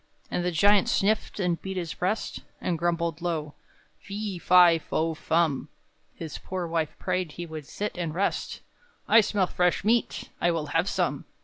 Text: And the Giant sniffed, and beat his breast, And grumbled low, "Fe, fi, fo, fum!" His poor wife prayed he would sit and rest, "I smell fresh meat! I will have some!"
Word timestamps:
And 0.31 0.43
the 0.43 0.49
Giant 0.51 0.89
sniffed, 0.89 1.39
and 1.39 1.61
beat 1.61 1.77
his 1.77 1.93
breast, 1.93 2.39
And 2.59 2.79
grumbled 2.79 3.21
low, 3.21 3.53
"Fe, 3.99 4.39
fi, 4.39 4.79
fo, 4.79 5.13
fum!" 5.13 5.69
His 6.15 6.39
poor 6.39 6.65
wife 6.65 6.97
prayed 6.97 7.33
he 7.33 7.45
would 7.45 7.67
sit 7.67 7.95
and 7.99 8.11
rest, 8.11 8.61
"I 9.07 9.21
smell 9.21 9.45
fresh 9.45 9.83
meat! 9.83 10.29
I 10.41 10.49
will 10.49 10.65
have 10.73 10.89
some!" 10.89 11.25